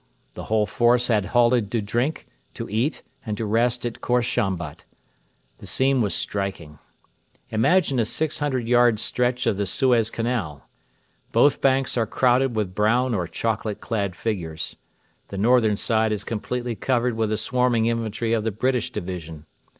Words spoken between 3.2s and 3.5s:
and to